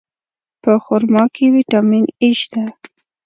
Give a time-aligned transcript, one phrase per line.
[0.63, 2.63] په خرما کې ویټامین E شته.